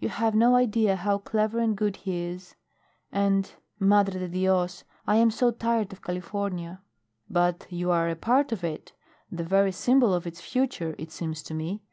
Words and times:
"You 0.00 0.08
have 0.08 0.34
no 0.34 0.56
idea 0.56 0.96
how 0.96 1.18
clever 1.18 1.60
and 1.60 1.76
good 1.76 1.98
he 1.98 2.22
is. 2.24 2.56
And 3.12 3.48
Madre 3.78 4.18
de 4.18 4.26
Dios! 4.28 4.82
I 5.06 5.14
am 5.18 5.30
so 5.30 5.52
tired 5.52 5.92
of 5.92 6.02
California." 6.02 6.82
"But 7.30 7.68
you 7.70 7.92
are 7.92 8.08
a 8.10 8.16
part 8.16 8.50
of 8.50 8.64
it 8.64 8.92
the 9.30 9.44
very 9.44 9.70
symbol 9.70 10.12
of 10.14 10.26
its 10.26 10.40
future, 10.40 10.96
it 10.98 11.12
seems 11.12 11.44
to 11.44 11.54
me. 11.54 11.84